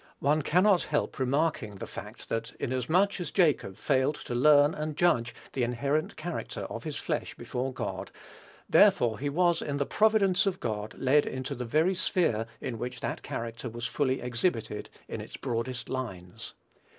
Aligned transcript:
One 0.17 0.41
cannot 0.41 0.85
help 0.85 1.19
remarking 1.19 1.75
the 1.75 1.85
fact 1.85 2.27
that 2.29 2.53
inasmuch 2.59 3.19
as 3.19 3.29
Jacob 3.29 3.77
failed 3.77 4.15
to 4.25 4.33
learn 4.33 4.73
and 4.73 4.97
judge 4.97 5.35
the 5.53 5.61
inherent 5.61 6.15
character 6.17 6.61
of 6.61 6.85
his 6.85 6.95
flesh 6.97 7.35
before 7.35 7.71
God, 7.71 8.09
therefore 8.67 9.19
he 9.19 9.29
was 9.29 9.61
in 9.61 9.77
the 9.77 9.85
providence 9.85 10.47
of 10.47 10.59
God 10.59 10.95
led 10.97 11.27
into 11.27 11.53
the 11.53 11.65
very 11.65 11.93
sphere 11.93 12.47
in 12.59 12.79
which 12.79 13.01
that 13.01 13.21
character 13.21 13.69
was 13.69 13.85
fully 13.85 14.21
exhibited 14.21 14.89
in 15.07 15.21
its 15.21 15.37
broadest 15.37 15.87
lines. 15.87 16.55